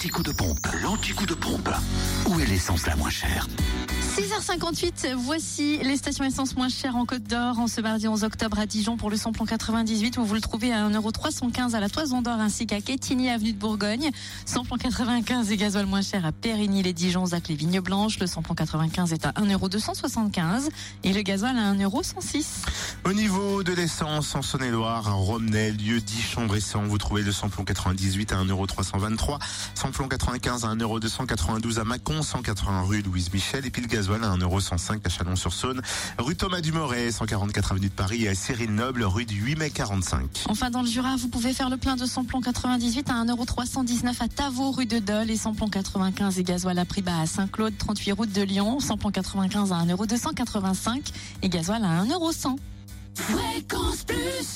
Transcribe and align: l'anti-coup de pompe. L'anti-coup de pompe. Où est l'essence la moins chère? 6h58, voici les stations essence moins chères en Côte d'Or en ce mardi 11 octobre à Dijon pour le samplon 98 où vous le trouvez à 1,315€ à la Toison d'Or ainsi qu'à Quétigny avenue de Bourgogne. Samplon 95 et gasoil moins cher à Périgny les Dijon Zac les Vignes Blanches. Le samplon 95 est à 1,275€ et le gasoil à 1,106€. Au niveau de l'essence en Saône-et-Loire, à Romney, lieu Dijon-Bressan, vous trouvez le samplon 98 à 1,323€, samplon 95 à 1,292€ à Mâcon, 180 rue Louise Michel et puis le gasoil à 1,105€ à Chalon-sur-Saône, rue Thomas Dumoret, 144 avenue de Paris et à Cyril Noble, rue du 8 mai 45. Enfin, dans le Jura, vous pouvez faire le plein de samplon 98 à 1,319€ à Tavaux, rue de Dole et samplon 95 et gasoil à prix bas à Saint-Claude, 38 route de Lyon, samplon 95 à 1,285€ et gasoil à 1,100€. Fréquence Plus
l'anti-coup 0.00 0.22
de 0.22 0.32
pompe. 0.32 0.66
L'anti-coup 0.82 1.26
de 1.26 1.34
pompe. 1.34 1.68
Où 2.26 2.40
est 2.40 2.46
l'essence 2.46 2.86
la 2.86 2.96
moins 2.96 3.10
chère? 3.10 3.46
6h58, 4.20 5.14
voici 5.14 5.78
les 5.78 5.96
stations 5.96 6.24
essence 6.24 6.54
moins 6.54 6.68
chères 6.68 6.94
en 6.94 7.06
Côte 7.06 7.22
d'Or 7.22 7.58
en 7.58 7.66
ce 7.66 7.80
mardi 7.80 8.06
11 8.06 8.22
octobre 8.22 8.58
à 8.58 8.66
Dijon 8.66 8.98
pour 8.98 9.08
le 9.08 9.16
samplon 9.16 9.46
98 9.46 10.18
où 10.18 10.24
vous 10.26 10.34
le 10.34 10.42
trouvez 10.42 10.74
à 10.74 10.86
1,315€ 10.90 11.74
à 11.74 11.80
la 11.80 11.88
Toison 11.88 12.20
d'Or 12.20 12.38
ainsi 12.38 12.66
qu'à 12.66 12.82
Quétigny 12.82 13.30
avenue 13.30 13.54
de 13.54 13.58
Bourgogne. 13.58 14.10
Samplon 14.44 14.76
95 14.76 15.50
et 15.50 15.56
gasoil 15.56 15.86
moins 15.86 16.02
cher 16.02 16.26
à 16.26 16.32
Périgny 16.32 16.82
les 16.82 16.92
Dijon 16.92 17.24
Zac 17.24 17.48
les 17.48 17.54
Vignes 17.54 17.80
Blanches. 17.80 18.18
Le 18.18 18.26
samplon 18.26 18.54
95 18.54 19.14
est 19.14 19.24
à 19.24 19.30
1,275€ 19.30 20.68
et 21.02 21.14
le 21.14 21.22
gasoil 21.22 21.56
à 21.56 21.72
1,106€. 21.72 22.44
Au 23.06 23.14
niveau 23.14 23.62
de 23.62 23.72
l'essence 23.72 24.34
en 24.34 24.42
Saône-et-Loire, 24.42 25.08
à 25.08 25.12
Romney, 25.12 25.70
lieu 25.70 25.98
Dijon-Bressan, 25.98 26.84
vous 26.84 26.98
trouvez 26.98 27.22
le 27.22 27.32
samplon 27.32 27.64
98 27.64 28.32
à 28.32 28.44
1,323€, 28.44 29.38
samplon 29.74 30.08
95 30.08 30.66
à 30.66 30.74
1,292€ 30.74 31.80
à 31.80 31.84
Mâcon, 31.84 32.20
180 32.22 32.82
rue 32.82 33.00
Louise 33.00 33.32
Michel 33.32 33.64
et 33.64 33.70
puis 33.70 33.80
le 33.80 33.88
gasoil 33.88 34.09
à 34.14 34.36
1,105€ 34.36 34.98
à 35.04 35.08
Chalon-sur-Saône, 35.08 35.80
rue 36.18 36.36
Thomas 36.36 36.60
Dumoret, 36.60 37.10
144 37.12 37.72
avenue 37.72 37.88
de 37.88 37.92
Paris 37.92 38.24
et 38.24 38.28
à 38.28 38.34
Cyril 38.34 38.74
Noble, 38.74 39.04
rue 39.04 39.24
du 39.24 39.36
8 39.40 39.56
mai 39.56 39.70
45. 39.70 40.44
Enfin, 40.48 40.70
dans 40.70 40.82
le 40.82 40.88
Jura, 40.88 41.16
vous 41.16 41.28
pouvez 41.28 41.52
faire 41.52 41.70
le 41.70 41.76
plein 41.76 41.96
de 41.96 42.06
samplon 42.06 42.40
98 42.40 43.08
à 43.08 43.24
1,319€ 43.24 44.16
à 44.20 44.28
Tavaux, 44.28 44.72
rue 44.72 44.86
de 44.86 44.98
Dole 44.98 45.30
et 45.30 45.36
samplon 45.36 45.68
95 45.68 46.38
et 46.38 46.42
gasoil 46.42 46.78
à 46.78 46.84
prix 46.84 47.02
bas 47.02 47.20
à 47.20 47.26
Saint-Claude, 47.26 47.76
38 47.78 48.12
route 48.12 48.32
de 48.32 48.42
Lyon, 48.42 48.80
samplon 48.80 49.10
95 49.10 49.72
à 49.72 49.76
1,285€ 49.84 51.12
et 51.42 51.48
gasoil 51.48 51.84
à 51.84 52.04
1,100€. 52.04 52.56
Fréquence 53.14 54.04
Plus 54.04 54.50